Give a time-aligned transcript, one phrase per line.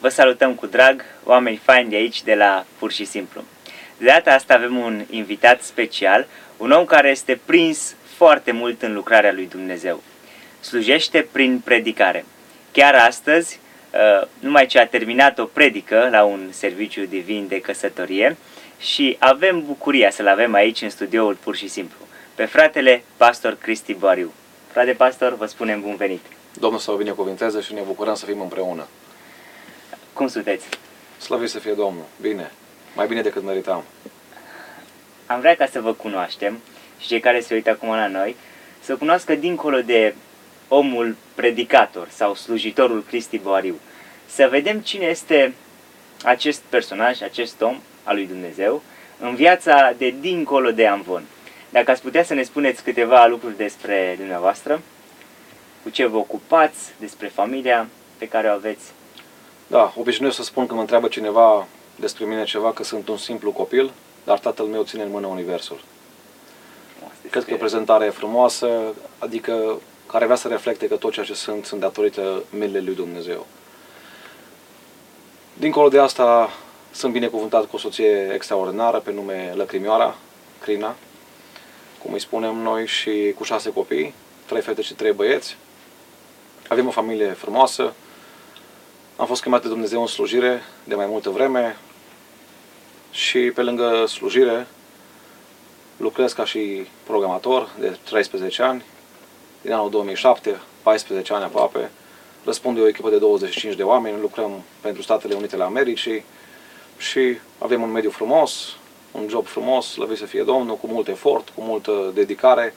[0.00, 3.42] Vă salutăm cu drag, oameni faini de aici, de la Pur și Simplu.
[3.96, 6.26] De data asta avem un invitat special,
[6.56, 10.02] un om care este prins foarte mult în lucrarea lui Dumnezeu.
[10.60, 12.24] Slujește prin predicare.
[12.72, 13.60] Chiar astăzi,
[13.92, 18.36] uh, numai ce a terminat o predică la un serviciu divin de căsătorie
[18.78, 21.98] și avem bucuria să-l avem aici în studioul Pur și Simplu,
[22.34, 24.32] pe fratele pastor Cristi Bariu.
[24.72, 26.24] Frate pastor, vă spunem bun venit!
[26.58, 28.86] Domnul să vă binecuvinteze și ne bucurăm să fim împreună.
[30.20, 30.66] Cum sunteți?
[31.18, 32.04] Slăvit să fie Domnul.
[32.20, 32.50] Bine.
[32.94, 33.84] Mai bine decât meritam.
[35.26, 36.58] Am vrea ca să vă cunoaștem
[36.98, 38.36] și cei care se uită acum la noi,
[38.80, 40.14] să cunoască dincolo de
[40.68, 43.78] omul predicator sau slujitorul Cristi Boariu.
[44.26, 45.54] Să vedem cine este
[46.24, 48.82] acest personaj, acest om al lui Dumnezeu,
[49.18, 51.22] în viața de dincolo de Amvon.
[51.70, 54.80] Dacă ați putea să ne spuneți câteva lucruri despre dumneavoastră,
[55.82, 58.92] cu ce vă ocupați, despre familia pe care o aveți.
[59.70, 63.50] Da, obișnuiesc să spun că mă întreabă cineva despre mine ceva, că sunt un simplu
[63.50, 63.92] copil,
[64.24, 65.80] dar tatăl meu ține în mână universul.
[67.30, 71.34] Cred că o prezentare e frumoasă, adică care vrea să reflecte că tot ceea ce
[71.34, 73.46] sunt, sunt datorită milei lui Dumnezeu.
[75.58, 76.50] Dincolo de asta,
[76.90, 80.16] sunt binecuvântat cu o soție extraordinară pe nume Lăcrimioara,
[80.60, 80.96] Crina,
[82.02, 84.14] cum îi spunem noi, și cu șase copii,
[84.46, 85.56] trei fete și trei băieți.
[86.68, 87.92] Avem o familie frumoasă.
[89.20, 91.76] Am fost chemat de Dumnezeu în slujire de mai multă vreme
[93.10, 94.66] și pe lângă slujire
[95.96, 98.84] lucrez ca și programator de 13 ani,
[99.62, 101.90] din anul 2007, 14 ani aproape.
[102.44, 106.24] Răspund de o echipă de 25 de oameni, lucrăm pentru Statele Unite ale Americii
[106.96, 108.76] și avem un mediu frumos,
[109.12, 112.74] un job frumos, slăvit să fie Domnul, cu mult efort, cu multă dedicare,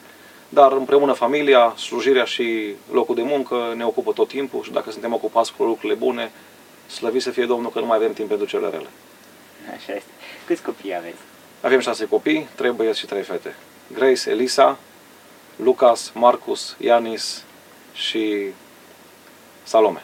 [0.53, 5.13] dar împreună familia, slujirea și locul de muncă ne ocupă tot timpul și dacă suntem
[5.13, 6.31] ocupați cu lucrurile bune,
[6.87, 8.87] slăvit să fie Domnul că nu mai avem timp pentru cele rele.
[9.75, 10.09] Așa este.
[10.45, 11.17] Câți copii aveți?
[11.61, 13.55] Avem șase copii, trei băieți și trei fete.
[13.93, 14.77] Grace, Elisa,
[15.55, 17.43] Lucas, Marcus, Ianis
[17.93, 18.45] și
[19.63, 20.03] Salome.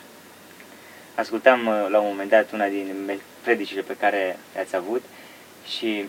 [1.15, 5.03] Ascultam uh, la un moment dat una din predicile pe care le-ați avut
[5.65, 6.05] și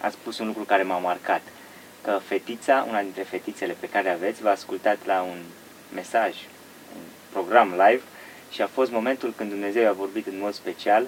[0.00, 1.40] ați spus un lucru care m-a marcat.
[2.04, 5.38] Că fetița, una dintre fetițele pe care aveți, v-a ascultat la un
[5.94, 6.34] mesaj,
[6.94, 8.02] un program live
[8.50, 11.06] și a fost momentul când Dumnezeu a vorbit în mod special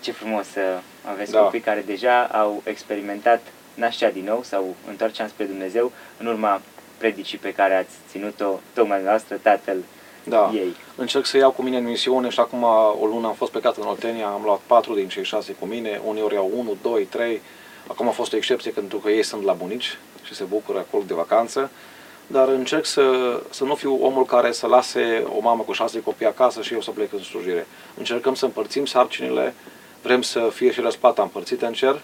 [0.00, 1.40] ce frumos să aveți da.
[1.40, 3.40] copii care deja au experimentat
[3.74, 6.60] nașterea din nou sau întoarcerea spre Dumnezeu în urma
[6.98, 9.76] predicii pe care ați ținut-o tocmai noastră, tatăl
[10.24, 10.50] da.
[10.54, 10.76] ei.
[10.96, 12.62] Încerc să iau cu mine în misiune și acum
[13.00, 16.00] o lună am fost plecat în Oltenia, am luat patru din cei șase cu mine,
[16.04, 17.40] uneori au unu, doi, trei.
[17.86, 21.02] Acum a fost o excepție pentru că ei sunt la bunici și se bucură acolo
[21.06, 21.70] de vacanță
[22.26, 26.26] dar încerc să, să nu fiu omul care să lase o mamă cu șase copii
[26.26, 27.66] acasă și eu să plec în slujire.
[27.98, 29.54] Încercăm să împărțim sarcinile,
[30.02, 32.00] vrem să fie și răsplata împărțită în cer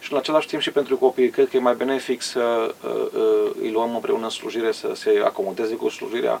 [0.00, 1.30] și în același timp și pentru copii.
[1.30, 5.22] Cred că e mai benefic să uh, uh, îi luăm împreună în slujire, să se
[5.24, 6.40] acomodeze cu slujirea.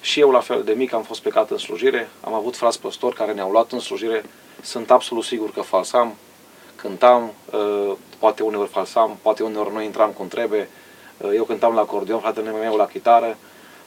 [0.00, 3.14] Și eu la fel de mic am fost plecat în slujire, am avut frați păstori
[3.14, 4.24] care ne-au luat în slujire,
[4.62, 6.16] sunt absolut sigur că falsam,
[6.76, 10.68] cântam, uh, poate uneori falsam, poate uneori nu intram cum trebuie,
[11.34, 13.36] eu cântam la acordeon, fratele meu la chitară,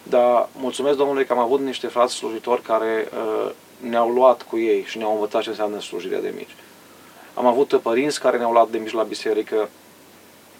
[0.03, 3.51] dar mulțumesc Domnului că am avut niște frați slujitori care uh,
[3.89, 6.55] ne-au luat cu ei și ne-au învățat ce înseamnă slujirea de mici.
[7.33, 9.69] Am avut părinți care ne-au luat de mici la biserică.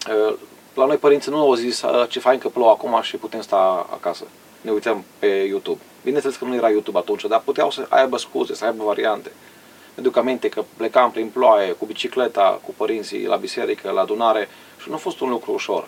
[0.09, 0.35] Uh,
[0.73, 3.88] la noi părinții nu au zis uh, ce fain că plouă acum și putem sta
[3.91, 4.23] acasă.
[4.61, 5.79] Ne uităm pe YouTube.
[6.03, 9.31] Bineînțeles că nu era YouTube atunci, dar puteau să aibă scuze, să aibă variante.
[10.00, 14.50] Mi-aduc aminte că plecam prin ploaie, cu bicicleta, cu părinții la biserică, la adunare
[14.82, 15.88] și nu a fost un lucru ușor.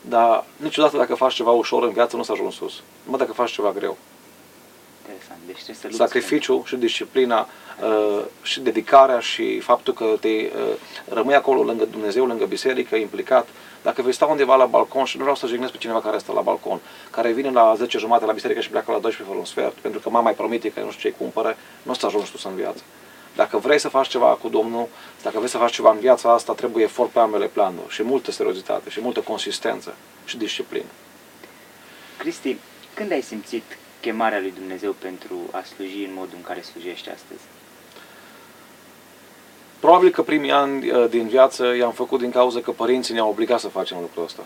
[0.00, 2.82] Dar niciodată dacă faci ceva ușor în viață nu să ajungi sus.
[3.04, 3.96] Numai dacă faci ceva greu.
[5.00, 5.38] Interesant.
[5.46, 7.48] Deci trebuie să Sacrificiul și disciplina
[7.82, 10.50] uh, și dedicarea și faptul că te uh,
[11.08, 13.48] rămâi acolo lângă Dumnezeu, lângă biserică, implicat.
[13.82, 16.32] Dacă vei sta undeva la balcon și nu vreau să jignesc pe cineva care stă
[16.32, 16.80] la balcon,
[17.10, 20.00] care vine la 10 jumate la biserică și pleacă la 12 fără un sfert, pentru
[20.00, 22.54] că mama mai promite că nu știu ce-i cumpără, nu o să ajungi sus în
[22.54, 22.82] viață.
[23.36, 24.88] Dacă vrei să faci ceva cu Domnul,
[25.22, 28.30] dacă vrei să faci ceva în viața asta, trebuie efort pe ambele planuri și multă
[28.30, 29.94] seriozitate și multă consistență
[30.24, 30.90] și disciplină.
[32.18, 32.56] Cristi,
[32.94, 33.62] când ai simțit
[34.00, 37.40] chemarea lui Dumnezeu pentru a sluji în modul în care slujești astăzi?
[39.80, 43.60] Probabil că primii ani uh, din viață i-am făcut din cauza că părinții ne-au obligat
[43.60, 44.42] să facem lucrul ăsta.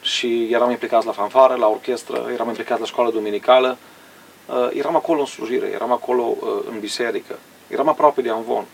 [0.00, 3.76] Și eram implicați la fanfară, la orchestră, eram implicați la școală duminicală,
[4.46, 7.38] uh, eram acolo în slujire, eram acolo uh, în biserică.
[7.72, 8.64] Eram aproape de Amvon.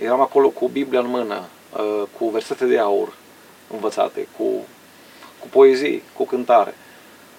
[0.00, 1.44] Eram acolo cu Biblia în mână,
[1.76, 3.14] uh, cu versete de aur
[3.72, 4.44] învățate, cu,
[5.38, 6.74] cu poezii, cu cântare.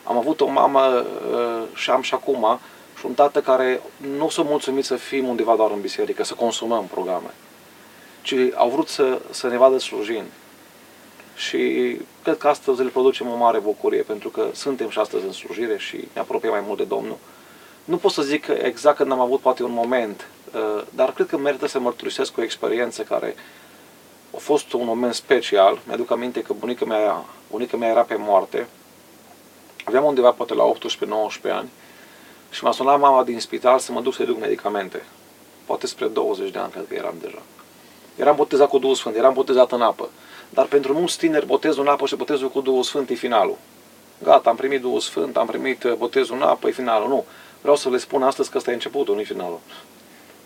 [0.03, 2.59] Am avut o mamă uh, și am și acum
[2.95, 3.81] și și un tată care
[4.17, 7.33] nu s-a mulțumit să fim undeva doar în biserică, să consumăm programe,
[8.21, 10.31] ci au vrut să, să ne vadă slujind.
[11.35, 11.57] Și
[12.23, 15.77] cred că astăzi le producem o mare bucurie, pentru că suntem și astăzi în slujire
[15.77, 17.17] și ne apropiem mai mult de Domnul.
[17.83, 20.34] Nu pot să zic exact când am avut poate un moment, uh,
[20.89, 23.35] dar cred că merită să mărturisesc o experiență care
[24.35, 25.79] a fost un moment special.
[25.87, 28.67] Mi-aduc aminte că bunica mea, bunica mea era pe moarte.
[29.83, 30.71] Aveam undeva poate la
[31.49, 31.69] 18-19 ani
[32.49, 35.03] și m-a sunat mama din spital să mă duc să-i duc medicamente.
[35.65, 37.41] Poate spre 20 de ani, cred că eram deja.
[38.15, 40.09] Eram botezat cu Duhul Sfânt, eram botezat în apă.
[40.49, 43.57] Dar pentru mulți tineri botezul în apă și botezul cu Duhul Sfânt e finalul.
[44.23, 47.07] Gata, am primit Duhul Sfânt, am primit uh, botezul în apă, e finalul.
[47.07, 47.25] Nu.
[47.61, 49.59] Vreau să le spun astăzi că ăsta e începutul, nu e finalul.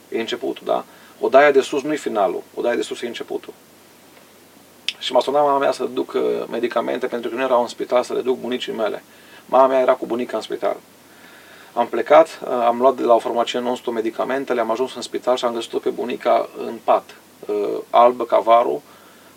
[0.10, 0.86] E începutul, da?
[1.20, 3.54] Odaia de sus nu e finalul, odaia de sus e începutul.
[5.00, 8.04] Și m-a sunat mama mea să duc uh, medicamente pentru că nu erau în spital
[8.04, 9.04] să le duc bunicii mele.
[9.46, 10.76] Mama mea era cu bunica în spital.
[11.74, 15.36] Am plecat, uh, am luat de la o farmacie non medicamentele, am ajuns în spital
[15.36, 17.16] și am găsit-o pe bunica în pat,
[17.90, 18.82] albă ca varul,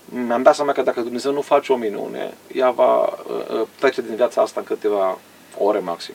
[0.04, 4.02] mi-am dat seama că dacă Dumnezeu nu face o minune, ea va uh, uh, trece
[4.02, 5.18] din viața asta în câteva
[5.58, 6.14] ore maxim.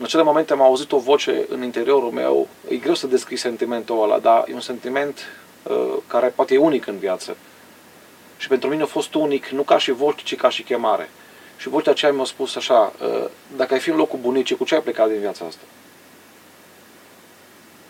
[0.00, 4.02] În acele momente am auzit o voce în interiorul meu, e greu să descrii sentimentul
[4.02, 5.18] ăla, dar e un sentiment
[5.62, 7.36] uh, care poate e unic în viață.
[8.36, 11.10] Și pentru mine a fost unic, nu ca și voce, ci ca și chemare.
[11.56, 13.24] Și vocea aceea mi-a spus așa, uh,
[13.56, 15.62] dacă ai fi în locul bunicii, cu ce ai plecat din viața asta?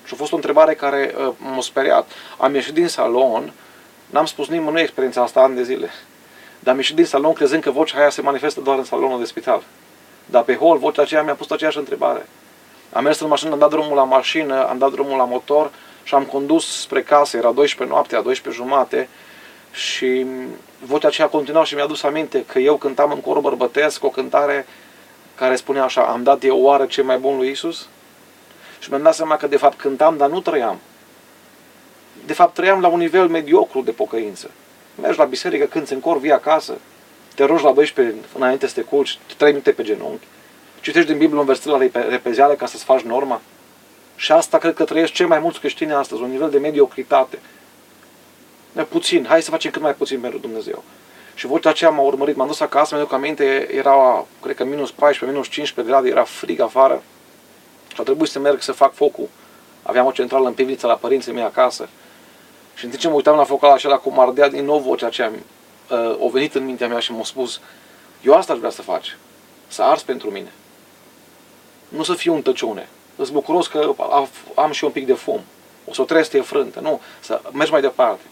[0.04, 2.10] Și a fost o întrebare care uh, m-a speriat.
[2.38, 3.52] Am ieșit din salon
[4.10, 5.90] N-am spus nimănui experiența asta ani de zile.
[6.58, 9.24] Dar am ieșit din salon crezând că vocea aia se manifestă doar în salonul de
[9.24, 9.62] spital.
[10.30, 12.26] Dar pe hol, vocea aceea mi-a pus aceeași întrebare.
[12.92, 15.70] Am mers în mașină, am dat drumul la mașină, am dat drumul la motor
[16.02, 17.36] și am condus spre casă.
[17.36, 19.08] Era 12 noaptea, 12 jumate
[19.72, 20.26] și
[20.78, 24.66] vocea aceea continua și mi-a dus aminte că eu cântam în cor bărbătesc o cântare
[25.34, 27.88] care spunea așa, am dat eu oară ce mai bun lui Isus?
[28.78, 30.78] Și mi-am dat seama că de fapt cântam, dar nu trăiam
[32.26, 34.50] de fapt trăiam la un nivel mediocru de pocăință.
[35.00, 36.78] Mergi la biserică, cânti în cor, vii acasă,
[37.34, 40.26] te rogi la 12 înainte să te culci, 3 minute pe genunchi,
[40.80, 41.78] citești din Biblie un verset la
[42.08, 43.40] repezeală ca să-ți faci norma.
[44.16, 47.38] Și asta cred că trăiesc cei mai mulți creștini astăzi, un nivel de mediocritate.
[48.88, 50.84] Puțin, hai să facem cât mai puțin pentru Dumnezeu.
[51.34, 55.24] Și vocea aceea m-a urmărit, m-am dus acasă, mi-aduc aminte, era, cred că minus 14,
[55.30, 57.02] minus 15 grade, era frig afară
[57.88, 59.28] și a trebuit să merg să fac focul.
[59.82, 61.88] Aveam o centrală în pivniță la părinții mei acasă
[62.74, 65.32] și în timp ce mă uitam la focul acela cum ardea din nou vocea aceea,
[65.90, 67.60] uh, o venit în mintea mea și m-a spus,
[68.22, 69.16] eu asta aș vrea să faci,
[69.68, 70.52] să ars pentru mine.
[71.88, 72.88] Nu să fiu în tăciune.
[73.16, 73.94] Îți bucuros că
[74.54, 75.40] am și un pic de fum.
[75.84, 76.80] O să o trestie frântă.
[76.80, 78.22] Nu, să mergi mai departe.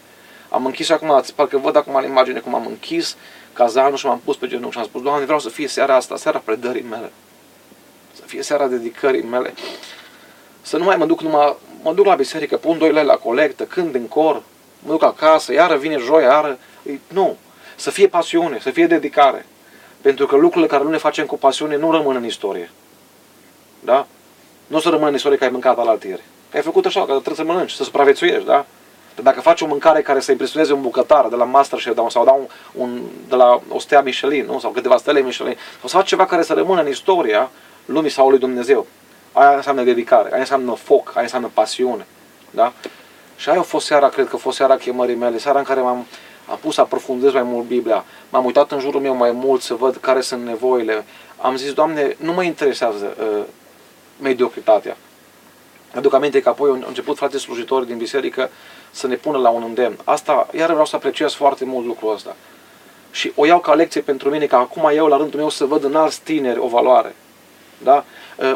[0.49, 3.15] Am închis acum, parcă văd acum în imagine cum am închis
[3.53, 6.15] cazanul și m-am pus pe genunchi și am spus, Doamne, vreau să fie seara asta,
[6.15, 7.11] seara predării mele.
[8.13, 9.53] Să fie seara dedicării mele.
[10.61, 13.63] Să nu mai mă duc numai mă duc la biserică, pun doi lei la colectă,
[13.63, 14.43] când în cor,
[14.79, 16.57] mă duc acasă, iară vine joi, iară...
[17.07, 17.37] Nu.
[17.79, 19.45] Să fie pasiune, să fie dedicare.
[20.01, 22.71] Pentru că lucrurile care nu ne facem cu pasiune nu rămân în istorie.
[23.79, 24.07] Da?
[24.67, 26.21] Nu o să rămână în istorie că ai mâncat alaltieri.
[26.49, 28.65] Că ai făcut așa, că trebuie să mănânci, să supraviețuiești, da?
[29.15, 32.31] Dar dacă faci o mâncare care să impresioneze un bucătar de la Masterchef sau da
[32.31, 34.59] un, un, de la o stea Michelin, nu?
[34.59, 37.49] sau câteva stele Michelin, sau să faci ceva care să rămână în istoria
[37.85, 38.85] lumii sau lui Dumnezeu,
[39.31, 42.05] Aia înseamnă dedicare, aia înseamnă foc, aia înseamnă pasiune.
[42.51, 42.73] Da?
[43.35, 45.81] Și aia a fost seara, cred că a fost seara chemării mele, seara în care
[45.81, 46.05] m-am
[46.49, 49.73] am pus să aprofundez mai mult Biblia, m-am uitat în jurul meu mai mult să
[49.73, 51.05] văd care sunt nevoile.
[51.41, 53.43] Am zis, Doamne, nu mă interesează uh,
[54.21, 54.97] mediocritatea.
[55.95, 58.49] Aduc aminte că apoi au început frate slujitori din biserică
[58.91, 59.97] să ne pună la un îndemn.
[60.03, 62.35] Asta, iar vreau să apreciez foarte mult lucrul ăsta.
[63.11, 65.83] Și o iau ca lecție pentru mine, că acum eu la rândul meu să văd
[65.83, 67.15] în alți tineri o valoare.
[67.83, 68.05] Da?
[68.37, 68.55] Uh,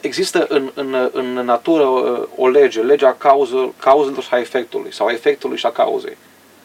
[0.00, 5.06] există în, în, în natură uh, o lege, legea cauză, cauzelor și a efectului, sau
[5.06, 6.16] a efectului și a cauzei.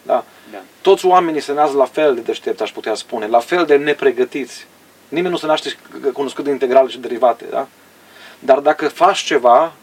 [0.07, 0.23] Da?
[0.51, 0.57] Da.
[0.81, 4.65] Toți oamenii se nasc la fel de deștepți, aș putea spune, la fel de nepregătiți.
[5.09, 5.75] Nimeni nu se naște
[6.13, 7.45] cunoscut de integrale și derivate.
[7.49, 7.67] Da?
[8.39, 9.73] Dar dacă faci ceva,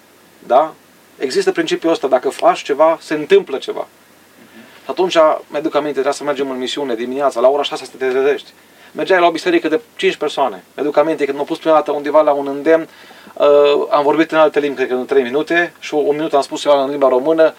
[0.47, 0.75] da?
[1.19, 3.87] există principiul ăsta, dacă faci ceva, se întâmplă ceva.
[3.87, 4.87] Uh-huh.
[4.87, 5.17] Atunci,
[5.47, 8.51] mi-aduc aminte, trebuia să mergem în misiune dimineața, la ora 6 să te trezești.
[8.93, 10.65] Mergeai la o biserică de 5 persoane.
[10.75, 12.89] Mi-aduc aminte când m-am pus prima dată undeva la un îndemn,
[13.35, 16.41] Uh, am vorbit în alte limbi, cred că în 3 minute și un minut am
[16.41, 17.55] spus eu în limba română,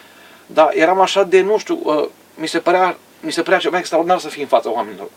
[0.45, 4.19] dar eram așa de, nu știu, uh, mi se părea, mi se părea ceva extraordinar
[4.19, 5.07] să fii în fața oamenilor.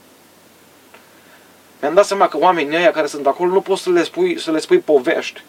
[1.80, 4.50] Mi-am dat seama că oamenii ăia care sunt acolo nu poți să le spui, să
[4.50, 5.42] le spui povești.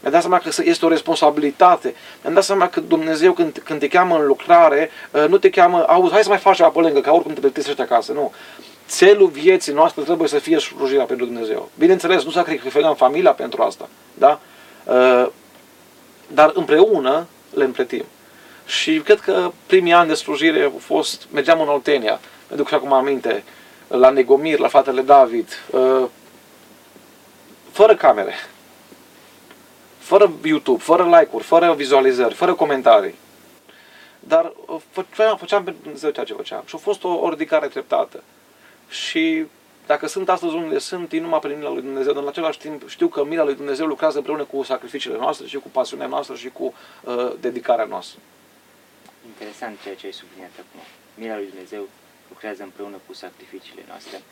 [0.00, 1.94] Mi-am dat seama că este o responsabilitate.
[2.22, 5.84] Mi-am dat seama că Dumnezeu când, când te cheamă în lucrare, uh, nu te cheamă,
[5.88, 8.12] auzi, hai să mai faci ceva pe lângă, că oricum te plictisești acasă.
[8.12, 8.32] Nu.
[8.88, 11.70] țelul vieții noastre trebuie să fie slujirea pentru Dumnezeu.
[11.78, 14.40] Bineînțeles, nu sacrificăm familia pentru asta, da?
[14.84, 15.26] Uh,
[16.26, 18.04] dar împreună le împletim.
[18.70, 22.74] Și cred că primii ani de slujire au fost, mergeam în Oltenia, mă duc și
[22.74, 23.44] acum aminte,
[23.88, 26.04] la Negomir, la fratele David, uh,
[27.70, 28.34] fără camere,
[29.98, 33.14] fără YouTube, fără like-uri, fără vizualizări, fără comentarii.
[34.20, 36.62] Dar uh, făceam, făceam pentru Dumnezeu ceea ce făceam.
[36.66, 38.22] Și a fost o, o ridicare treptată.
[38.88, 39.46] Și
[39.86, 42.88] dacă sunt astăzi unde sunt, e numai prin mila lui Dumnezeu, dar în același timp
[42.88, 46.48] știu că mila lui Dumnezeu lucrează împreună cu sacrificiile noastre și cu pasiunea noastră și
[46.48, 46.74] cu
[47.04, 48.18] uh, dedicarea noastră.
[49.40, 50.80] Interesant ceea ce ai subliniat acum.
[51.14, 51.88] Mila lui Dumnezeu
[52.28, 54.22] lucrează împreună cu sacrificiile noastre.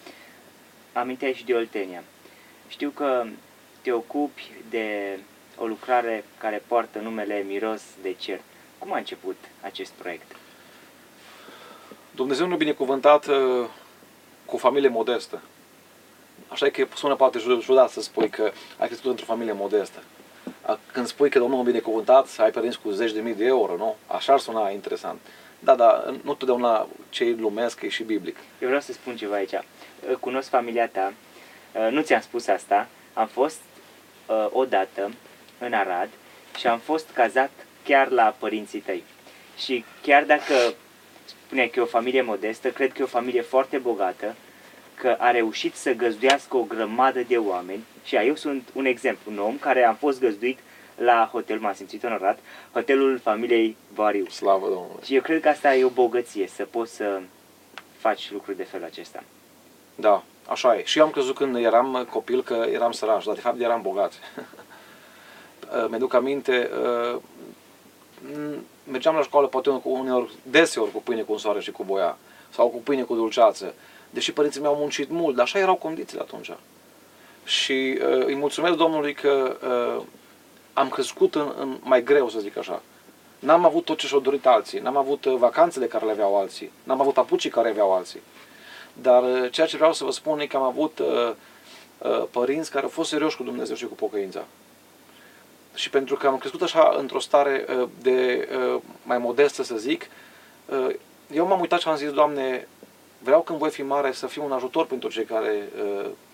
[0.93, 2.05] Aminteai și de Oltenia.
[2.69, 3.27] Știu că
[3.81, 5.19] te ocupi de
[5.57, 8.41] o lucrare care poartă numele Miros de Cer.
[8.79, 10.37] Cum a început acest proiect?
[12.11, 13.69] Dumnezeu ne-a binecuvântat uh,
[14.45, 15.43] cu o familie modestă.
[16.49, 20.03] Așa că sună poate judat să spui că ai crescut într-o familie modestă.
[20.93, 23.97] Când spui că Domnul a binecuvântat, ai părinți cu zeci de mii de euro, nu?
[24.07, 25.21] Așa ar suna interesant.
[25.59, 28.37] Da, da, nu totdeauna ce e lumesc e și biblic.
[28.37, 29.55] Eu vreau să spun ceva aici.
[30.21, 31.13] Cunosc familia ta,
[31.91, 33.61] nu ți-am spus asta, am fost
[34.51, 35.11] odată
[35.59, 36.09] în Arad
[36.59, 37.51] și am fost cazat
[37.85, 39.05] chiar la părinții tăi.
[39.57, 40.55] Și chiar dacă
[41.25, 44.35] spune că e o familie modestă, cred că e o familie foarte bogată,
[44.99, 49.39] că a reușit să găzduiască o grămadă de oameni și eu sunt un exemplu, un
[49.39, 50.59] om care am fost găzduit
[50.97, 52.39] la hotel, m-am simțit onorat,
[52.73, 54.29] hotelul familiei Variu.
[54.29, 55.05] Slavă Domnului!
[55.05, 57.21] Și eu cred că asta e o bogăție, să poți să
[57.99, 59.23] faci lucruri de felul acesta.
[59.95, 60.85] Da, așa e.
[60.85, 64.13] Și eu am crezut când eram copil că eram săraș, dar de fapt eram bogat.
[65.89, 66.71] Mi-aduc aminte,
[68.91, 72.17] mergeam la școală poate cu uneori, deseori cu pâine cu soare și cu boia,
[72.51, 73.75] sau cu pâine cu dulceață,
[74.11, 76.51] deși părinții mei au muncit mult, dar așa erau condițiile atunci.
[77.45, 79.57] Și uh, îi mulțumesc Domnului că
[79.99, 80.05] uh,
[80.73, 82.83] am crescut în, în mai greu, să zic așa.
[83.39, 86.71] N-am avut tot ce și-au dorit alții, n-am avut uh, vacanțele care le aveau alții,
[86.83, 88.21] n-am avut apucii care aveau alții.
[88.93, 91.33] Dar uh, ceea ce vreau să vă spun e că am avut uh,
[91.99, 94.45] uh, părinți care au fost serioși cu Dumnezeu și cu pocăința
[95.79, 100.07] și pentru că am crescut așa într-o stare uh, de uh, mai modestă, să zic,
[100.67, 100.95] uh,
[101.33, 102.69] eu m-am uitat și am zis, Doamne,
[103.19, 105.69] vreau când voi fi mare să fiu un ajutor pentru cei care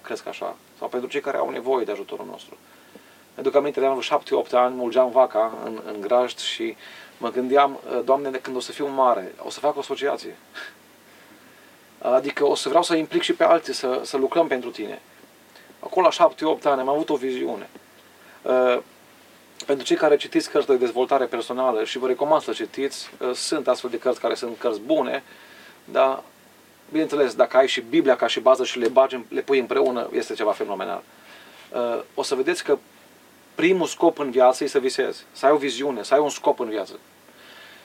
[0.03, 2.57] cresc așa, sau pentru cei care au nevoie de ajutorul nostru.
[3.35, 3.87] Mi-aduc aminte, de
[4.47, 6.77] 7-8 ani, mulgeam vaca în, în grajd și
[7.19, 10.37] mă gândeam, Doamne, când o să fiu mare, o să fac o asociație.
[12.17, 15.01] Adică o să vreau să implic și pe alții să, să lucrăm pentru tine.
[15.81, 17.69] Acolo la 7-8 ani am avut o viziune
[19.67, 23.69] pentru cei care citiți cărți de dezvoltare personală și vă recomand să citiți, uh, sunt
[23.69, 25.23] astfel de cărți care sunt cărți bune,
[25.85, 26.23] dar,
[26.91, 30.35] bineînțeles, dacă ai și Biblia ca și bază și le bagi, le pui împreună, este
[30.35, 31.03] ceva fenomenal.
[31.73, 32.79] Uh, o să vedeți că
[33.55, 36.61] primul scop în viață e să visezi, să ai o viziune, să ai un scop
[36.61, 36.99] în viață.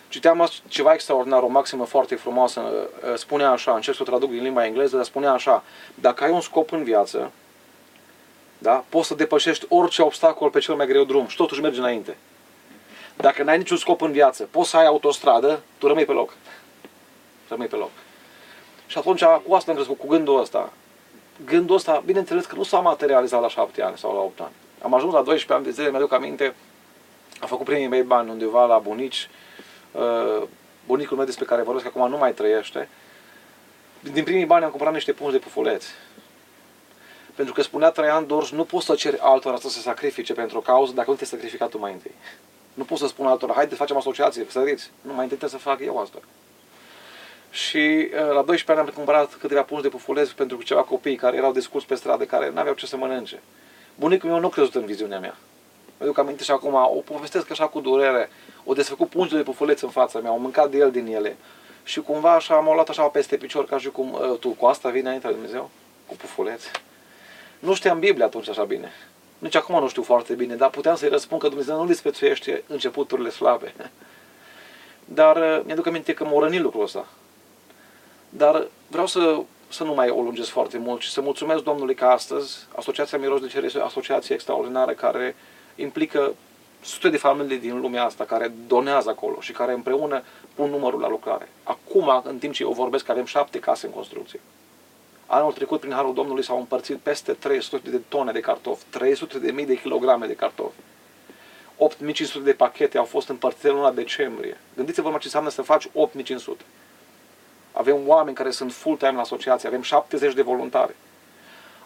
[0.08, 4.44] Citeam ceva extraordinar, o maximă foarte frumoasă, uh, spunea așa, încerc să o traduc din
[4.44, 5.64] limba engleză, dar spunea așa,
[5.96, 7.32] dacă ai un scop în viață,
[8.58, 8.84] da?
[8.90, 12.18] Poți să depășești orice obstacol pe cel mai greu drum și totuși mergi înainte.
[13.16, 16.34] Dacă n-ai niciun scop în viață, poți să ai autostradă, tu rămâi pe loc.
[17.48, 17.90] Rămâi pe loc.
[18.90, 20.74] Și atunci cu asta am crescut, cu gândul ăsta.
[21.46, 24.52] Gândul ăsta, bineînțeles că nu s-a materializat la 7 ani sau la 8 ani.
[24.82, 26.56] Am ajuns la 12 ani de zile, mi-aduc aminte,
[27.42, 29.30] am făcut primii mei bani undeva la bunici.
[29.92, 30.44] Uh,
[30.86, 32.90] bunicul meu despre care vorbesc acum nu mai trăiește.
[34.00, 35.88] Din primii bani am cumpărat niște pungi de pufuleți
[37.40, 40.62] pentru că spunea Traian Dorș, nu poți să ceri altora să se sacrifice pentru o
[40.62, 42.12] cauză dacă nu te-ai sacrificat tu mai întâi.
[42.74, 44.92] Nu poți să spun altora, haide facem asociație, săriți.
[45.02, 46.20] Nu, mai întâi trebuie să fac eu asta.
[47.52, 51.38] Și uh, la 12 ani am cumpărat câteva pungi de pufulezi pentru ceva copii care
[51.38, 53.40] erau descurs pe stradă, care nu aveau ce să mănânce.
[53.96, 55.38] Bunicul meu nu a crezut în viziunea mea.
[56.00, 58.30] Mă duc aminte și acum, o povestesc așa cu durere.
[58.64, 61.38] O desfăcut pungi de pufuleți în fața mea, au mâncat de el din ele.
[61.84, 64.90] Și cumva așa m-au luat așa peste picior, ca și cum uh, tu cu asta
[64.90, 65.70] vine înainte de Dumnezeu?
[66.08, 66.72] Cu pufuleți.
[67.60, 68.92] Nu știam Biblia atunci așa bine.
[69.38, 73.30] Nici acum nu știu foarte bine, dar puteam să-i răspund că Dumnezeu nu disprețuiește începuturile
[73.30, 73.74] slabe.
[75.06, 77.08] Dar uh, mi-aduc aminte că m-a rănit lucrul ăsta.
[78.30, 82.06] Dar vreau să, să nu mai o lungesc foarte mult și să mulțumesc Domnului că
[82.06, 85.36] astăzi Asociația Miros de Cer este o asociație extraordinară care
[85.76, 86.34] implică
[86.82, 91.10] sute de familii din lumea asta care donează acolo și care împreună pun numărul la
[91.10, 91.50] lucrare.
[91.64, 94.40] Acum, în timp ce eu vorbesc, avem șapte case în construcție.
[95.26, 99.52] Anul trecut, prin Harul Domnului, s-au împărțit peste 300 de tone de cartofi, 300 de
[99.52, 100.76] mii de kilograme de cartofi.
[101.78, 104.58] 8500 de pachete au fost împărțite în luna decembrie.
[104.76, 106.64] Gândiți-vă ce înseamnă să faci 8500.
[107.72, 110.96] Avem oameni care sunt full-time la asociație, avem 70 de voluntari.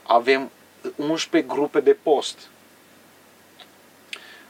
[0.03, 0.49] Avem
[0.95, 2.37] 11 grupe de post.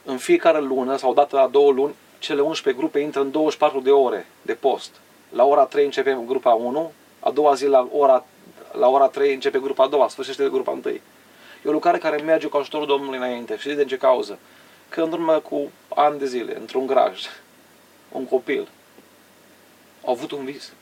[0.04, 3.90] În fiecare lună sau dată la două luni, cele 11 grupe intră în 24 de
[3.90, 4.90] ore de post.
[5.28, 8.24] La ora 3 începem grupa 1, a doua zi la ora,
[8.72, 10.80] la ora 3 începe grupa a doua, sfârșește grupa 1.
[10.86, 11.00] E
[11.64, 13.56] o lucrare care merge cu ajutorul Domnului înainte.
[13.56, 14.38] Știți de ce cauză?
[14.88, 17.22] Că în urmă cu ani de zile, într-un graj,
[18.12, 18.68] un copil
[20.04, 20.72] a avut un vis.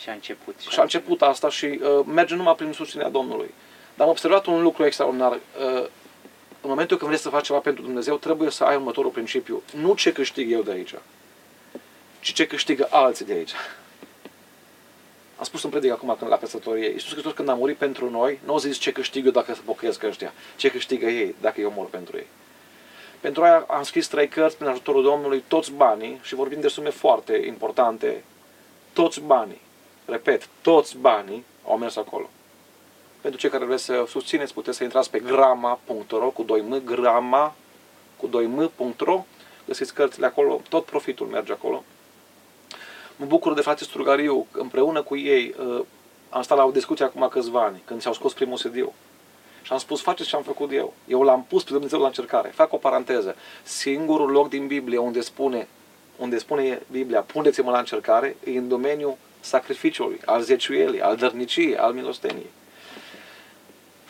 [0.00, 0.54] Și a început.
[0.58, 3.54] Și a început asta și uh, merge numai prin susținerea Domnului.
[3.94, 5.32] Dar am observat un lucru extraordinar.
[5.32, 5.86] Uh,
[6.62, 9.62] în momentul când vrei să faci ceva pentru Dumnezeu, trebuie să ai următorul principiu.
[9.74, 10.94] Nu ce câștig eu de aici,
[12.20, 13.52] ci ce câștigă alții de aici.
[15.36, 16.90] Am spus în predic acum când la căsătorie.
[16.90, 19.60] Iisus Hristos când a murit pentru noi, nu a zis ce câștig eu dacă se
[19.64, 22.26] pocăiesc ăștia, ce câștigă ei dacă eu mor pentru ei.
[23.20, 26.90] Pentru aia am scris trei cărți prin ajutorul Domnului, toți banii, și vorbim de sume
[26.90, 28.24] foarte importante,
[28.92, 29.60] toți banii,
[30.10, 32.30] repet, toți banii au mers acolo.
[33.20, 37.54] Pentru cei care vreți să susțineți, puteți să intrați pe grama.ro cu 2m, grama
[38.16, 39.24] cu 2m.ro,
[39.66, 41.84] găsiți cărțile acolo, tot profitul merge acolo.
[43.16, 45.84] Mă bucur de frate Strugariu, împreună cu ei, uh,
[46.30, 48.92] am stat la o discuție acum câțiva ani, când s-au scos primul sediu.
[49.62, 50.94] Și am spus, faceți ce am făcut eu.
[51.08, 52.48] Eu l-am pus pe Dumnezeu la încercare.
[52.48, 53.36] Fac o paranteză.
[53.62, 55.68] Singurul loc din Biblie unde spune,
[56.16, 61.92] unde spune Biblia, puneți-mă la încercare, e în domeniul sacrificiului, al zeciuielii, al dărniciei, al
[61.92, 62.50] milosteniei.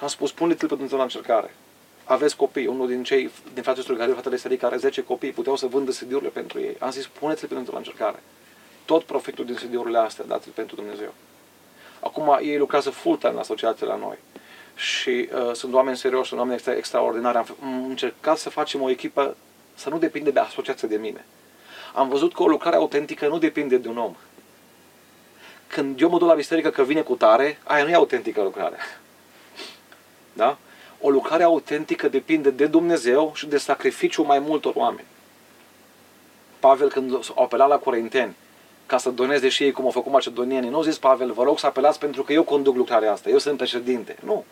[0.01, 1.55] Am spus, puneți-l pe Dumnezeu la încercare.
[2.05, 5.57] Aveți copii, unul din cei din fratele Strugariu, fratele Sării, care are 10 copii, puteau
[5.57, 6.77] să vândă CD-urile pentru ei.
[6.79, 8.23] Am zis, puneți-l pe Dumnezeu la încercare.
[8.85, 11.15] Tot profitul din CD-urile astea, dați-l pentru Dumnezeu.
[12.01, 14.19] Acum ei lucrează full-time la asociație la noi
[14.75, 17.37] și uh, sunt oameni serioși, sunt oameni extra, extraordinari.
[17.37, 19.37] Am încercat să facem o echipă
[19.75, 21.25] să nu depinde de asociație de mine.
[21.95, 24.15] Am văzut că o lucrare autentică nu depinde de un om.
[25.71, 28.77] Când eu mă duc la biserică că vine cu tare, aia nu e autentică lucrare.
[30.33, 30.59] Da?
[31.01, 35.07] O lucrare autentică depinde de Dumnezeu și de sacrificiul mai multor oameni.
[36.59, 38.37] Pavel când a apelat la Corinteni
[38.87, 41.59] ca să doneze și ei cum au făcut macedonienii, nu a zis Pavel, vă rog
[41.59, 44.17] să apelați pentru că eu conduc lucrarea asta, eu sunt președinte.
[44.25, 44.45] Nu.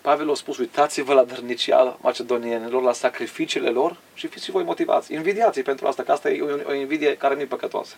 [0.00, 5.12] Pavel a spus, uitați-vă la dărnicia macedonienilor, la sacrificiile lor și fiți și voi motivați.
[5.12, 7.94] Invidiați pentru asta, că asta e o, o invidie care nu e păcătoasă.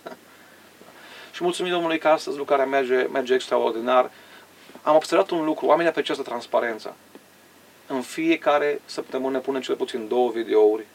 [1.41, 4.11] Și mulțumim Domnului că astăzi lucrarea merge, merge extraordinar.
[4.81, 6.93] Am observat un lucru, oamenii apreciază transparența.
[7.87, 10.85] În fiecare săptămână punem cel puțin două videouri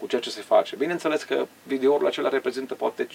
[0.00, 0.76] cu ceea ce se face.
[0.76, 3.10] Bineînțeles că videourile acelea reprezintă poate 5%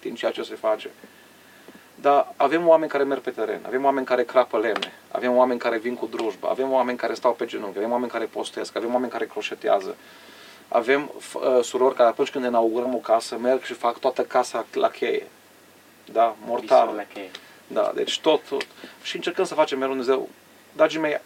[0.00, 0.90] din ceea ce se face.
[1.94, 5.78] Dar avem oameni care merg pe teren, avem oameni care crapă lemne, avem oameni care
[5.78, 9.12] vin cu drujba, avem oameni care stau pe genunchi, avem oameni care postesc, avem oameni
[9.12, 9.96] care croșetează.
[10.68, 14.88] Avem uh, surori care atunci când inaugurăm o casă merg și fac toată casa la
[14.88, 15.26] cheie.
[16.12, 16.92] Da, mortar.
[16.92, 17.30] La cheie.
[17.66, 18.66] Da, deci tot, tot.
[19.02, 20.28] Și încercăm să facem mereu Dumnezeu.
[20.72, 21.20] Dragii mei,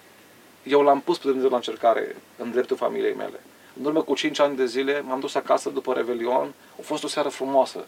[0.62, 3.40] eu l-am pus pe Dumnezeu la încercare în dreptul familiei mele.
[3.78, 7.08] În urmă cu 5 ani de zile m-am dus acasă după Revelion, a fost o
[7.08, 7.84] seară frumoasă.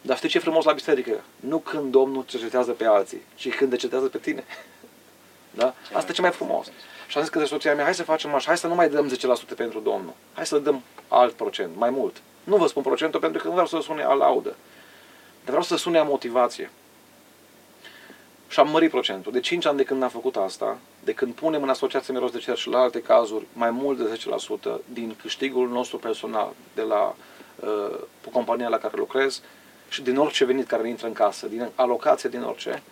[0.00, 1.20] Dar știi ce e frumos la biserică?
[1.36, 4.44] Nu când Domnul cercetează pe alții, ci când cercetează pe tine.
[5.50, 5.74] Da?
[5.92, 6.66] Asta e ce mai frumos.
[7.06, 8.88] Și am zis că de soția mea, hai să facem așa, hai să nu mai
[8.88, 9.12] dăm
[9.52, 10.12] 10% pentru Domnul.
[10.34, 12.16] Hai să dăm alt procent, mai mult.
[12.44, 14.56] Nu vă spun procentul pentru că nu vreau să sune a laudă.
[15.48, 16.70] Dar vreau să sune a motivație.
[18.48, 19.32] Și am mărit procentul.
[19.32, 22.38] De 5 ani de când am făcut asta, de când punem în asociație Miros de
[22.38, 24.20] Cer și la alte cazuri mai mult de
[24.78, 27.14] 10% din câștigul nostru personal de la
[27.60, 27.98] uh,
[28.32, 29.42] compania la care lucrez
[29.88, 32.82] și din orice venit care intră în casă, din alocație, din orice,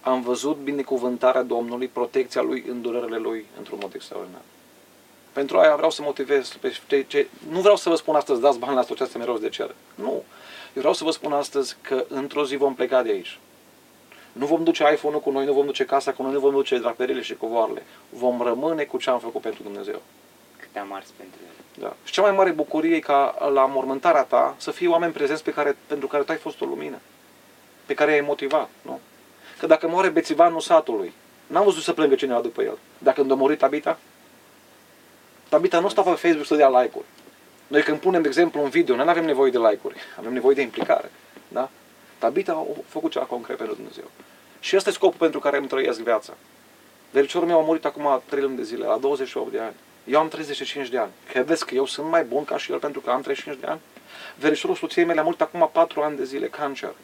[0.00, 4.42] am văzut binecuvântarea Domnului, protecția Lui în durerele Lui într-un mod extraordinar.
[5.32, 8.58] Pentru aia vreau să motivez pe ce, ce, nu vreau să vă spun astăzi dați
[8.58, 9.74] bani la asociația Miros de Cer.
[9.94, 10.22] Nu.
[10.76, 13.38] Eu vreau să vă spun astăzi că într-o zi vom pleca de aici
[14.36, 16.78] nu vom duce iPhone-ul cu noi, nu vom duce casa cu noi, nu vom duce
[16.78, 17.82] draperile și covoarele.
[18.10, 20.02] Vom rămâne cu ce am făcut pentru Dumnezeu.
[20.56, 21.82] Câte am ars pentru El.
[21.82, 21.96] Da.
[22.04, 25.52] Și cea mai mare bucurie e ca la mormântarea ta să fie oameni prezenți pe
[25.52, 26.98] care, pentru care tu ai fost o lumină.
[27.86, 29.00] Pe care ai motivat, nu?
[29.58, 31.12] Că dacă moare bețivanul satului,
[31.46, 32.78] n-am văzut să plângă cineva după el.
[32.98, 33.98] Dacă când a murit Tabita,
[35.48, 37.06] Tabita nu stava pe Facebook să dea like-uri.
[37.66, 40.54] Noi când punem, de exemplu, un video, noi nu avem nevoie de like-uri, avem nevoie
[40.54, 41.10] de implicare.
[41.48, 41.70] Da?
[42.18, 44.10] Tabita a făcut ceva concret pentru Dumnezeu.
[44.60, 46.36] Și ăsta e scopul pentru care îmi trăiesc viața.
[47.10, 49.74] Vericiorul meu a murit acum 3 luni de zile, la 28 de ani.
[50.04, 51.10] Eu am 35 de ani.
[51.28, 53.80] Credeți că eu sunt mai bun ca și el pentru că am 35 de ani?
[54.38, 56.94] Verișorul soției mele a murit acum 4 ani de zile, cancer.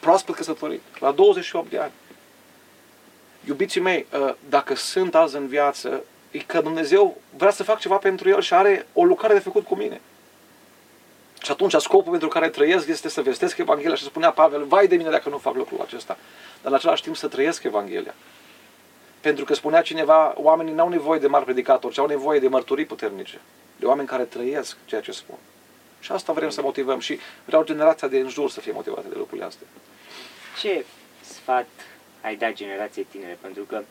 [0.00, 1.92] Proaspăt căsătorit, la 28 de ani.
[3.44, 7.96] Iubiții mei, ă, dacă sunt azi în viață, e că Dumnezeu vrea să fac ceva
[7.96, 10.00] pentru el și are o lucrare de făcut cu mine.
[11.42, 14.96] Și atunci scopul pentru care trăiesc este să vestesc Evanghelia și spunea Pavel, vai de
[14.96, 16.16] mine dacă nu fac lucrul acesta.
[16.62, 18.14] Dar în același timp să trăiesc Evanghelia.
[19.20, 22.48] Pentru că spunea cineva, oamenii nu au nevoie de mari predicatori, ci au nevoie de
[22.48, 23.40] mărturii puternice.
[23.76, 25.36] De oameni care trăiesc ceea ce spun.
[26.00, 29.14] Și asta vrem să motivăm și vreau generația de în jur să fie motivată de
[29.16, 29.66] lucrurile astea.
[30.60, 30.84] Ce
[31.20, 31.68] sfat
[32.20, 33.38] ai dat generației tinere?
[33.40, 33.82] Pentru că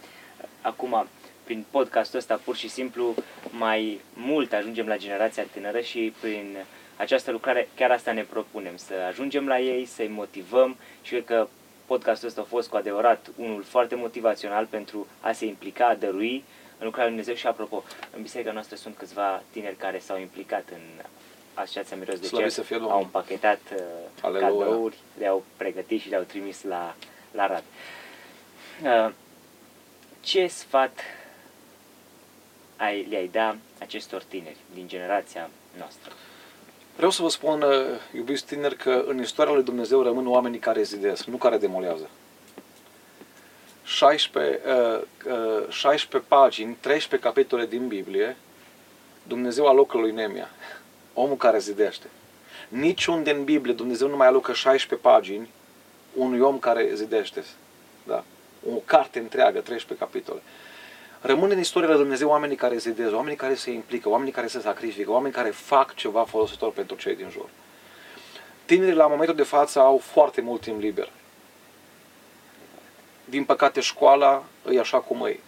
[0.62, 1.08] acum,
[1.50, 3.16] prin podcastul ăsta, pur și simplu,
[3.50, 6.58] mai mult ajungem la generația tânără și prin
[6.98, 11.48] această lucrare chiar asta ne propunem, să ajungem la ei, să-i motivăm și cred că
[11.86, 16.44] podcastul ăsta a fost cu adevărat unul foarte motivațional pentru a se implica, a dărui
[16.78, 17.84] în lucrarea Lui Dumnezeu și apropo,
[18.16, 21.06] în biserica noastră sunt câțiva tineri care s-au implicat în
[21.54, 22.94] Asociația Miros de Slăvit Cer, să fie Domnul.
[22.94, 23.82] au împachetat uh,
[24.22, 24.48] Aleluia.
[24.48, 26.96] cadouri, le-au pregătit și le-au trimis la,
[27.32, 27.64] la rad.
[28.84, 29.14] Uh,
[30.22, 31.00] ce sfat
[32.80, 36.12] ai, le-ai da acestor tineri din generația noastră?
[36.96, 37.74] Vreau să vă spun, uh,
[38.16, 42.10] iubiți tineri, că în istoria lui Dumnezeu rămân oamenii care zidesc, nu care demolează.
[43.84, 48.38] 16, uh, uh, 16 pagini, 13 capitole din Biblie,
[49.24, 50.50] Dumnezeu alocă lui Nemia,
[51.14, 52.08] omul care zidește.
[52.68, 55.50] Niciunde în Biblie Dumnezeu nu mai alocă 16 pagini
[56.14, 57.44] unui om care zidește.
[58.04, 58.24] Da?
[58.70, 60.42] O carte întreagă, 13 capitole.
[61.22, 64.60] Rămân în istoria lui Dumnezeu oamenii care zidez, oamenii care se implică, oamenii care se
[64.60, 67.50] sacrifică, oamenii care fac ceva folositor pentru cei din jur.
[68.66, 71.10] Tinerii la momentul de față au foarte mult timp liber.
[73.26, 75.40] Din păcate școala e așa cum e.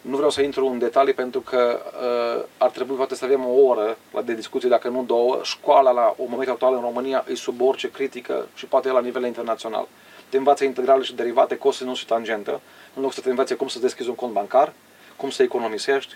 [0.00, 3.60] Nu vreau să intru în detalii pentru că uh, ar trebui poate să avem o
[3.60, 5.40] oră la de discuție, dacă nu două.
[5.42, 9.24] Școala la un moment actual în România e sub orice critică și poate la nivel
[9.24, 9.88] internațional.
[10.28, 12.60] Te învață integrale și derivate, cosinus și tangentă,
[12.94, 14.72] în loc să te învețe cum să deschizi un cont bancar,
[15.16, 16.14] cum să economisești,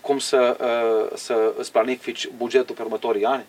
[0.00, 3.44] cum să, uh, să îți planifici bugetul pe următorii ani,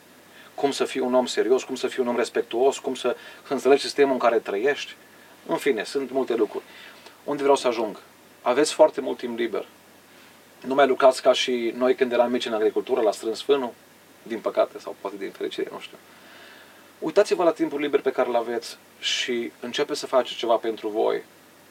[0.56, 3.15] cum să fii un om serios, cum să fii un om respectuos, cum să,
[3.48, 4.95] să înțelegi sistemul în care trăiești.
[5.48, 6.63] În fine, sunt multe lucruri.
[7.24, 8.00] Unde vreau să ajung?
[8.41, 9.65] Aveți foarte mult timp liber.
[10.65, 13.74] Nu mai lucrați ca și noi când eram mici în agricultură, la strâns fânul,
[14.24, 15.98] din păcate, sau poate din fericire, nu știu.
[17.00, 21.24] Uitați-vă la timpul liber pe care îl aveți și începeți să faceți ceva pentru voi,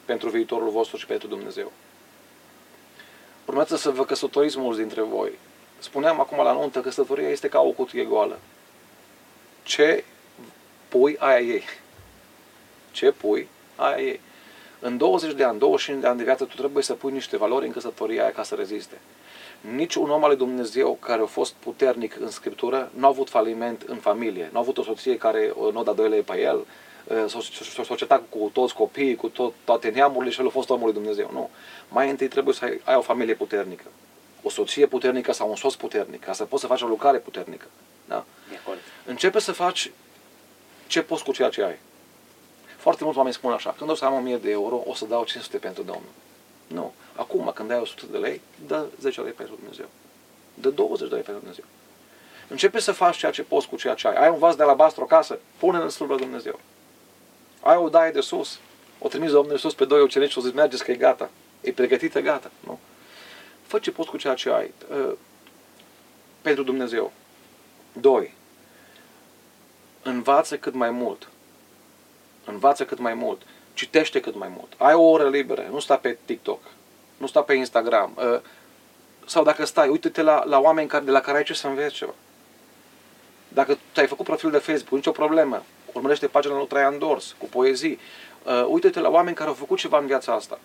[0.05, 1.71] pentru viitorul vostru și pentru Dumnezeu.
[3.45, 5.31] Urmează să vă căsătoriți mulți dintre voi.
[5.79, 8.39] Spuneam acum la nuntă, căsătoria este ca o cutie goală.
[9.63, 10.03] Ce
[10.87, 11.63] pui, aia ei.
[12.91, 14.19] Ce pui, aia ei.
[14.79, 17.65] În 20 de ani, 25 de ani de viață, tu trebuie să pui niște valori
[17.65, 18.97] în căsătoria aia ca să reziste.
[19.61, 23.29] Nici un om al lui Dumnezeu care a fost puternic în Scriptură nu a avut
[23.29, 24.49] faliment în familie.
[24.51, 26.65] Nu a avut o soție care nu da doi lei pe el,
[27.75, 30.93] s-a societat cu toți copiii, cu tot, toate neamurile și el a fost omul lui
[30.93, 31.29] Dumnezeu.
[31.33, 31.49] Nu.
[31.89, 33.83] Mai întâi trebuie să ai, ai o familie puternică.
[34.41, 37.65] O soție puternică sau un soț puternic, ca să poți să faci o lucrare puternică.
[38.05, 38.25] Da?
[38.49, 38.79] De acord.
[39.05, 39.91] Începe să faci
[40.87, 41.77] ce poți cu ceea ce ai.
[42.77, 45.23] Foarte mulți oameni spun așa, când o să am 1000 de euro, o să dau
[45.23, 46.09] 500 pentru Domnul.
[46.67, 46.93] Nu.
[47.19, 49.85] Acum, când ai 100 de lei, dă 10 lei pentru Dumnezeu.
[50.53, 51.63] Dă 20 de lei pentru Dumnezeu.
[52.47, 54.15] Începe să faci ceea ce poți cu ceea ce ai.
[54.15, 56.59] Ai un vas de alabastru acasă, pune-l în slujba Dumnezeu.
[57.61, 58.59] Ai o daie de sus,
[58.99, 61.29] o trimis Domnul Iisus pe doi ucenici și o zis, mergeți că e gata.
[61.61, 62.51] E pregătită, gata.
[62.59, 62.79] Nu?
[63.61, 64.73] Fă ce poți cu ceea ce ai.
[64.91, 65.13] Uh,
[66.41, 67.11] pentru Dumnezeu.
[67.93, 68.33] Doi.
[70.03, 71.29] Învață cât mai mult.
[72.45, 73.41] Învață cât mai mult.
[73.73, 74.73] Citește cât mai mult.
[74.77, 75.67] Ai o oră liberă.
[75.71, 76.59] Nu sta pe TikTok.
[77.19, 78.11] Nu sta pe Instagram.
[78.15, 78.39] Uh,
[79.25, 81.95] sau dacă stai, uite-te la, la oameni care, de la care ai ce să înveți
[81.95, 82.13] ceva.
[83.47, 85.63] Dacă tu ai făcut profil de Facebook, nicio problemă.
[85.93, 87.99] Urmărește pagina lui Traian Dors cu poezii.
[88.43, 90.59] Uh, uite-te la oameni care au făcut ceva în viața asta.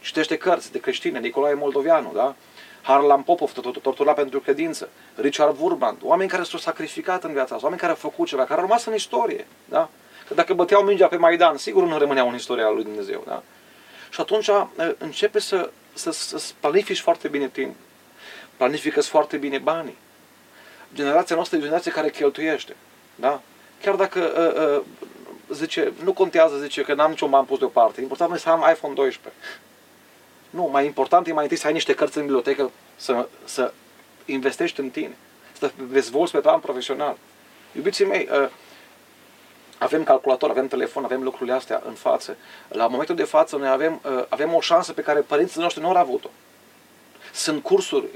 [0.00, 2.34] Citește cărți de creștine, Nicolae Moldovianu, da?
[2.82, 3.52] Harlan Popov,
[3.82, 7.98] torturat pentru credință, Richard Wurman, oameni care s-au sacrificat în viața asta, oameni care au
[7.98, 9.88] făcut ceva, care au rămas în istorie, da?
[10.28, 13.42] Că dacă băteau mingea pe Maidan, sigur nu rămâneau în istoria lui Dumnezeu, da?
[14.10, 14.64] Și atunci uh,
[14.98, 17.74] începe să, să, să planifici foarte bine timp.
[18.56, 19.96] Planifică foarte bine banii.
[20.94, 22.76] Generația noastră e o generație care cheltuiește,
[23.14, 23.40] da?
[23.82, 24.84] Chiar dacă uh, uh,
[25.54, 28.94] zice, nu contează, zice că n-am niciun bani pus deoparte, important e să am iPhone
[28.94, 29.42] 12.
[30.50, 33.72] Nu, mai important e mai întâi să ai niște cărți în bibliotecă, să, să
[34.24, 35.16] investești în tine,
[35.58, 37.16] să te dezvolți pe plan profesional.
[37.72, 38.48] Iubiții mei, uh,
[39.78, 42.36] avem calculator, avem telefon, avem lucrurile astea în față.
[42.68, 45.88] La momentul de față noi avem, uh, avem o șansă pe care părinții noștri nu
[45.88, 46.28] au avut-o.
[47.32, 48.06] Sunt cursuri,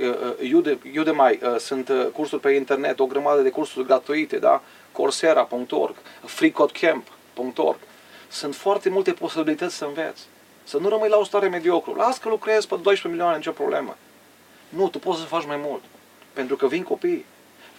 [0.41, 4.63] uh, Udemy, sunt cursuri pe internet, o grămadă de cursuri gratuite, da?
[4.93, 5.95] Coursera.org,
[6.25, 7.79] freecodecamp.org.
[8.29, 10.27] Sunt foarte multe posibilități să înveți.
[10.65, 11.95] Să nu rămâi la o stare mediocru.
[11.95, 13.97] Las că lucrezi pe 12 milioane, nicio problemă.
[14.69, 15.83] Nu, tu poți să faci mai mult.
[16.33, 17.25] Pentru că vin copii,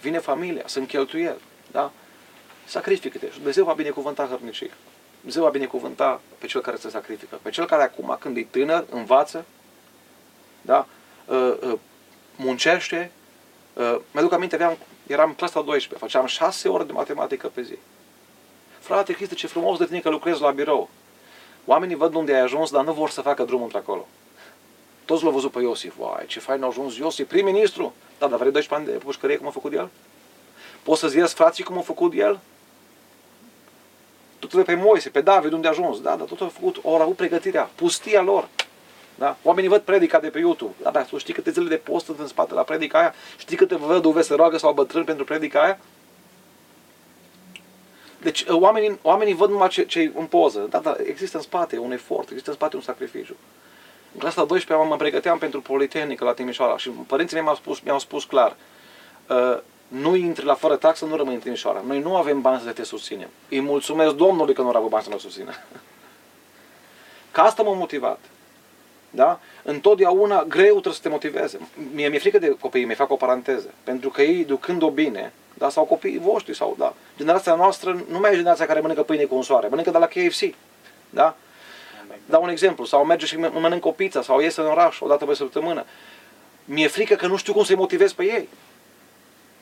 [0.00, 1.40] vine familia, sunt cheltuieli.
[1.70, 1.92] Da?
[2.64, 4.74] Sacrifică-te și Dumnezeu va binecuvânta hărnicia.
[5.16, 7.38] Dumnezeu va binecuvânta pe cel care se sacrifică.
[7.42, 9.44] Pe cel care acum, când e tânăr, învață,
[10.62, 10.86] da?
[11.26, 11.78] Uh, uh,
[12.36, 13.10] muncește.
[13.72, 17.78] Uh, mi-aduc aminte, aveam, eram în clasa 12, făceam 6 ore de matematică pe zi.
[18.78, 20.90] Frate Cristi, ce frumos de tine că lucrezi la birou.
[21.64, 24.06] Oamenii văd unde ai ajuns, dar nu vor să facă drumul într-acolo.
[25.04, 25.94] Toți l-au văzut pe Iosif.
[25.98, 27.94] Vai, ce fain a ajuns Iosif, prim-ministru.
[28.18, 29.88] Da, dar vrei 12 ani de pușcărie cum a făcut el?
[30.82, 32.38] Poți să-ți ierți frații cum a făcut el?
[34.38, 36.00] Tot pe Moise, pe David, unde a ajuns.
[36.00, 38.48] Da, dar tot au făcut, au avut pregătirea, pustia lor.
[39.14, 39.36] Da?
[39.42, 40.74] Oamenii văd predica de pe YouTube.
[40.82, 43.14] Da, dar tu știi câte zile de post în spate la predica aia?
[43.36, 45.78] Știi câte văduve se roagă sau bătrâni pentru predica aia?
[48.20, 50.66] Deci oamenii, oamenii văd numai ce, ce în poză.
[50.70, 53.36] Da, dar există în spate un efort, există în spate un sacrificiu.
[54.12, 57.98] În clasa 12 mă pregăteam pentru Politehnică la Timișoara și părinții mei mi-au spus, mi-au
[57.98, 58.56] spus clar
[59.28, 59.58] uh,
[59.90, 61.82] nu intri la fără taxă, nu rămâi în Timișoara.
[61.86, 63.28] Noi nu avem bani să te susținem.
[63.48, 65.52] Îi mulțumesc Domnului că nu avut bani să mă susțină.
[67.30, 68.18] Ca asta m-a motivat.
[69.10, 69.40] Da?
[69.62, 71.58] Întotdeauna greu trebuie să te motiveze.
[71.92, 73.74] Mie mi-e frică de copiii mei, fac o paranteză.
[73.84, 75.68] Pentru că ei, ducând-o bine, da?
[75.68, 76.94] sau copiii voștri, sau da.
[77.16, 80.06] Generația noastră nu mai e generația care mănâncă pâine cu un soare, mănâncă de la
[80.06, 80.54] KFC.
[81.10, 81.36] Da?
[82.26, 85.24] Dau un exemplu, sau merge și mănâncă o pizza, sau iese în oraș o dată
[85.24, 85.84] pe săptămână.
[86.64, 88.48] Mi-e frică că nu știu cum să-i motivez pe ei.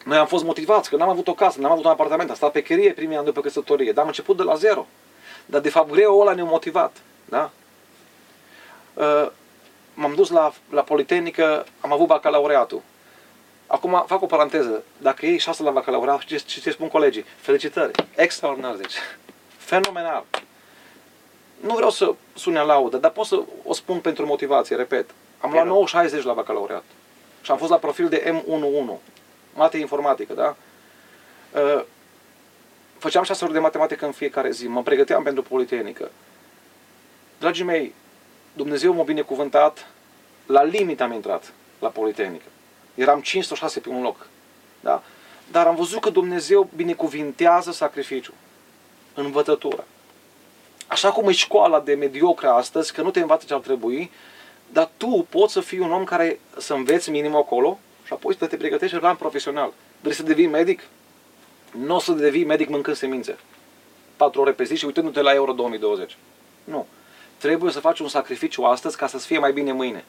[0.08, 2.52] Noi am fost motivați, că n-am avut o casă, n-am avut un apartament, am stat
[2.52, 4.86] pe chirie primii ani după căsătorie, dar am început de la zero.
[5.46, 6.96] Dar de fapt greu ăla ne-a motivat.
[7.24, 7.50] Da?
[8.94, 9.30] Uh,
[9.94, 12.82] m-am dus la, la Politehnică, am avut bacalaureatul.
[13.66, 14.82] Acum fac o paranteză.
[14.98, 17.24] Dacă ei șase la bacalaureat, ce, ce, ce spun colegii?
[17.36, 17.92] Felicitări!
[18.14, 18.94] Extraordinar, deci.
[19.56, 20.24] Fenomenal!
[21.60, 25.10] Nu vreau să sune laudă, dar pot să o spun pentru motivație, repet.
[25.38, 26.84] Am luat 9,60 la bacalaureat.
[27.42, 29.17] Și am fost la profil de M11.
[29.58, 30.56] Mate informatică, da?
[31.60, 31.84] Uh,
[32.98, 34.66] făceam șase ore de matematică în fiecare zi.
[34.66, 36.10] Mă pregăteam pentru Politehnică.
[37.38, 37.94] Dragii mei,
[38.52, 39.86] Dumnezeu m-a binecuvântat,
[40.46, 42.44] la limit am intrat la Politehnică.
[42.94, 44.26] Eram 506 pe un loc.
[44.80, 45.02] Da?
[45.50, 48.34] Dar am văzut că Dumnezeu binecuvintează sacrificiul,
[49.14, 49.84] învățătura.
[50.86, 54.10] Așa cum e școala de mediocră astăzi, că nu te învață ce ar trebui,
[54.72, 58.46] dar tu poți să fii un om care să înveți minim acolo și apoi să
[58.46, 59.72] te pregătești în plan profesional.
[60.00, 60.82] Vrei să devii medic?
[61.72, 63.38] Nu o să devii medic mâncând semințe.
[64.16, 66.16] Patru ore pe zi și uitându-te la Euro 2020.
[66.64, 66.86] Nu.
[67.38, 70.04] Trebuie să faci un sacrificiu astăzi ca să-ți fie mai bine mâine.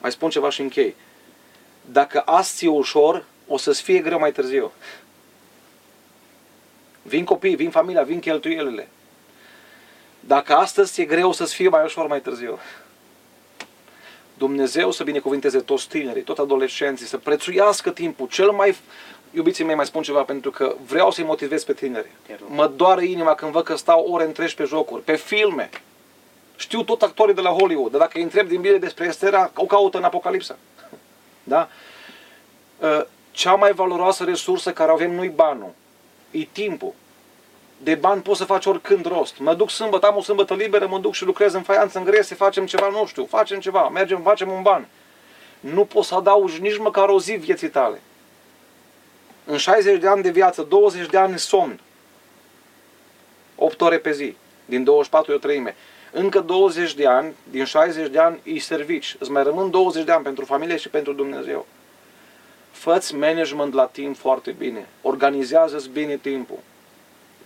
[0.00, 0.94] Mai spun ceva și închei.
[1.90, 4.72] Dacă azi e ușor, o să-ți fie greu mai târziu.
[7.02, 8.88] Vin copii, vin familia, vin cheltuielile.
[10.20, 12.58] Dacă astăzi e greu să-ți fie mai ușor mai târziu.
[14.40, 18.26] Dumnezeu să binecuvinteze toți tinerii, toți adolescenții, să prețuiască timpul.
[18.28, 18.76] Cel mai,
[19.30, 22.10] iubiții mei, mai spun ceva, pentru că vreau să-i motivez pe tineri.
[22.46, 25.70] Mă doare inima când văd că stau ore întregi pe jocuri, pe filme.
[26.56, 29.64] Știu tot actorii de la Hollywood, dar dacă îi întreb din bine despre Estera, o
[29.64, 30.56] caută în Apocalipsa.
[31.42, 31.68] Da?
[32.82, 35.72] Ă, cea mai valoroasă resursă care avem nu-i banul,
[36.30, 36.92] e timpul.
[37.82, 39.38] De bani poți să faci oricând rost.
[39.38, 42.34] Mă duc sâmbătă, am o sâmbătă liberă, mă duc și lucrez în faianță, în grese,
[42.34, 44.88] facem ceva, nu știu, facem ceva, mergem, facem un ban.
[45.60, 48.00] Nu poți să adaugi nici măcar o zi vieții tale.
[49.44, 51.80] În 60 de ani de viață, 20 de ani somn.
[53.56, 54.36] 8 ore pe zi.
[54.64, 55.76] Din 24 e o treime.
[56.12, 59.16] Încă 20 de ani, din 60 de ani, îi servici.
[59.18, 61.66] Îți mai rămân 20 de ani pentru familie și pentru Dumnezeu.
[62.70, 64.88] Făți management la timp foarte bine.
[65.02, 66.58] Organizează-ți bine timpul.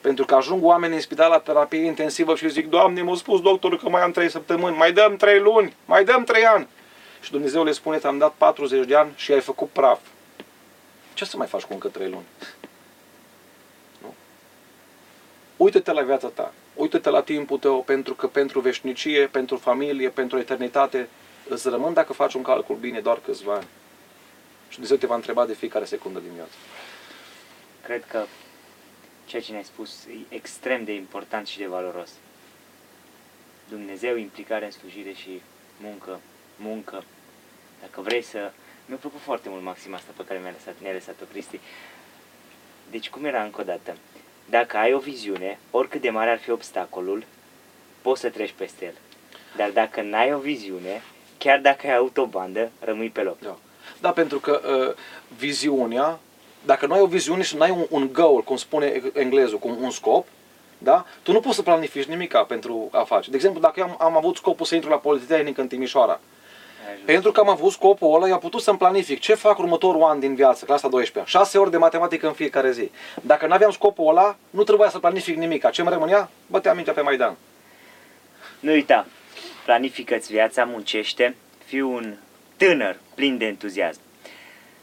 [0.04, 3.78] Pentru că ajung oameni în spital la terapie intensivă și zic, Doamne, m-a spus doctorul
[3.78, 6.68] că mai am 3 săptămâni, mai dăm 3 luni, mai dăm 3 ani.
[7.20, 10.00] Și Dumnezeu le spune, ți-am dat 40 de ani și ai făcut praf.
[11.14, 12.24] Ce să mai faci cu încă 3 luni?
[14.02, 14.14] Nu?
[15.56, 20.38] Uită-te la viața ta, uită-te la timpul tău, pentru că pentru veșnicie, pentru familie, pentru
[20.38, 21.08] eternitate,
[21.48, 23.66] îți rămân dacă faci un calcul bine doar câțiva ani.
[24.68, 26.54] Și Dumnezeu te va întreba de fiecare secundă din viață.
[27.82, 28.24] Cred că
[29.26, 32.10] ceea ce ne-ai spus e extrem de important și de valoros.
[33.68, 35.42] Dumnezeu, implicare în slujire și
[35.80, 36.20] muncă,
[36.56, 37.04] muncă.
[37.80, 38.52] Dacă vrei să...
[38.86, 41.60] Mi-a plăcut foarte mult maxima asta pe care mi-a lăsat, ne-a lăsat-o Cristi.
[42.90, 43.96] Deci cum era încă o dată?
[44.50, 47.24] Dacă ai o viziune, oricât de mare ar fi obstacolul,
[48.02, 48.94] poți să treci peste el.
[49.56, 51.02] Dar dacă n-ai o viziune,
[51.38, 53.38] chiar dacă ai autobandă, rămâi pe loc.
[53.38, 53.58] Da,
[54.00, 54.96] da pentru că uh,
[55.36, 56.18] viziunea
[56.64, 59.82] dacă nu ai o viziune și nu ai un, un goal, cum spune englezul, cum
[59.82, 60.26] un scop,
[60.78, 61.04] da?
[61.22, 63.30] tu nu poți să planifici nimica pentru a face.
[63.30, 66.20] De exemplu, dacă eu am, am avut scopul să intru la Politehnică în Timișoara,
[66.94, 67.06] ajuns.
[67.06, 70.34] Pentru că am avut scopul ăla, i-am putut să-mi planific ce fac următorul an din
[70.34, 72.90] viață, clasa 12 6 ore de matematică în fiecare zi.
[73.22, 75.70] Dacă nu aveam scopul ăla, nu trebuia să planific nimic.
[75.70, 76.30] Ce îmi rămânea?
[76.46, 77.36] Bătea mintea pe Maidan.
[78.60, 79.06] Nu uita,
[79.64, 82.14] planifică-ți viața, muncește, fii un
[82.56, 84.00] tânăr plin de entuziasm,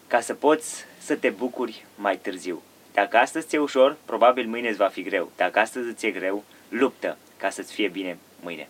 [0.07, 2.61] ca să poți să te bucuri mai târziu.
[2.93, 5.31] Dacă astăzi ți-e ușor, probabil mâine îți va fi greu.
[5.35, 8.67] Dacă astăzi îți e greu, luptă ca să-ți fie bine mâine.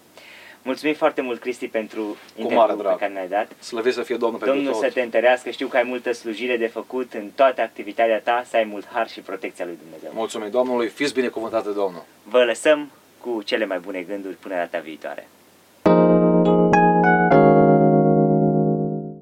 [0.64, 3.00] Mulțumim foarte mult, Cristi, pentru mare interviul pe drag.
[3.00, 3.52] care ne-ai dat.
[3.60, 4.82] Slăvesc să fie Domnul pentru Domnul tot.
[4.84, 8.56] să te întărească, știu că ai multă slujire de făcut în toată activitatea ta, să
[8.56, 10.12] ai mult har și protecția lui Dumnezeu.
[10.14, 12.04] Mulțumim Domnului, fiți binecuvântate de Domnul.
[12.24, 12.92] Vă lăsăm
[13.22, 15.28] cu cele mai bune gânduri până data viitoare.